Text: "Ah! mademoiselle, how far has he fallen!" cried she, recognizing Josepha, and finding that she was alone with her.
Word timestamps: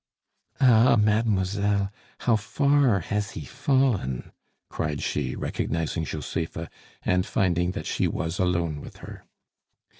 "Ah! 0.59 0.95
mademoiselle, 0.95 1.91
how 2.21 2.35
far 2.35 3.01
has 3.01 3.33
he 3.33 3.45
fallen!" 3.45 4.31
cried 4.67 4.99
she, 5.03 5.35
recognizing 5.35 6.05
Josepha, 6.05 6.71
and 7.03 7.23
finding 7.23 7.73
that 7.73 7.85
she 7.85 8.07
was 8.07 8.39
alone 8.39 8.81
with 8.81 8.97
her. 9.05 9.25